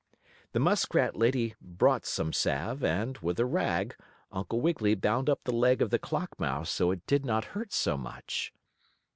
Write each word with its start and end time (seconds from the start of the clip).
The 0.53 0.59
muskrat 0.59 1.15
lady 1.15 1.53
brought 1.61 2.07
some 2.07 2.33
salve, 2.33 2.83
and, 2.83 3.19
with 3.19 3.39
a 3.39 3.45
rag, 3.45 3.95
Uncle 4.31 4.59
Wiggily 4.59 4.95
bound 4.95 5.29
up 5.29 5.43
the 5.43 5.51
leg 5.53 5.79
of 5.79 5.91
the 5.91 5.99
clock 5.99 6.39
mouse 6.39 6.71
so 6.71 6.89
it 6.89 7.05
did 7.05 7.23
not 7.23 7.45
hurt 7.53 7.71
so 7.71 7.97
much. 7.97 8.51